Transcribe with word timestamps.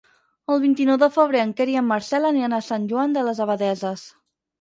El 0.51 0.59
vint-i-nou 0.61 0.95
de 1.01 1.09
febrer 1.17 1.43
en 1.47 1.51
Quer 1.59 1.67
i 1.73 1.77
en 1.81 1.85
Marcel 1.89 2.25
aniran 2.29 2.55
a 2.57 2.63
Sant 2.69 2.87
Joan 2.93 3.13
de 3.19 3.25
les 3.29 3.43
Abadesses. 3.47 4.07